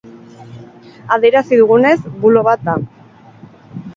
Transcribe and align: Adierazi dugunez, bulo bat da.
Adierazi 1.15 1.59
dugunez, 1.59 1.93
bulo 2.25 2.45
bat 2.49 2.63
da. 2.71 2.75